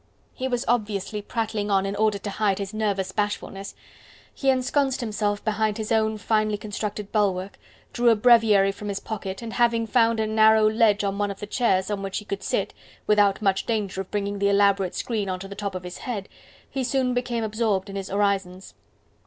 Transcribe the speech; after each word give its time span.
He 0.33 0.47
was 0.47 0.65
obviously 0.67 1.21
prattling 1.21 1.69
on 1.69 1.85
in 1.85 1.95
order 1.95 2.17
to 2.17 2.29
hide 2.31 2.57
his 2.57 2.73
nervous 2.73 3.11
bashfulness. 3.11 3.75
He 4.33 4.49
ensconced 4.49 4.99
himself 4.99 5.45
behind 5.45 5.77
his 5.77 5.91
own 5.91 6.17
finely 6.17 6.57
constructed 6.57 7.11
bulwark, 7.11 7.59
drew 7.93 8.09
a 8.09 8.15
breviary 8.15 8.71
from 8.71 8.87
his 8.87 8.99
pocket 8.99 9.43
and 9.43 9.53
having 9.53 9.85
found 9.85 10.19
a 10.19 10.25
narrow 10.25 10.67
ledge 10.67 11.03
on 11.03 11.19
one 11.19 11.29
of 11.29 11.39
the 11.39 11.45
chairs, 11.45 11.91
on 11.91 12.01
which 12.01 12.17
he 12.17 12.25
could 12.25 12.41
sit, 12.41 12.73
without 13.05 13.43
much 13.43 13.67
danger 13.67 14.01
of 14.01 14.09
bringing 14.09 14.39
the 14.39 14.49
elaborate 14.49 14.95
screen 14.95 15.29
onto 15.29 15.47
the 15.47 15.53
top 15.53 15.75
of 15.75 15.83
his 15.83 15.99
head, 15.99 16.27
he 16.67 16.83
soon 16.83 17.13
became 17.13 17.43
absorbed 17.43 17.87
in 17.87 17.95
his 17.95 18.09
orisons. 18.09 18.73